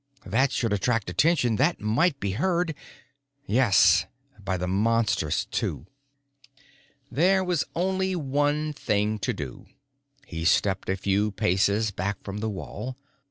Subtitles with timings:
[0.25, 2.73] That should attract attention, that might be heard.
[3.45, 4.07] Yes,
[4.43, 5.85] by the Monster too.
[7.11, 9.67] There was only one thing to do.
[10.25, 12.97] He stepped a few paces back from the wall.